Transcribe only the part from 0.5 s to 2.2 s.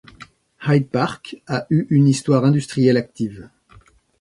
Hyde Park a eu une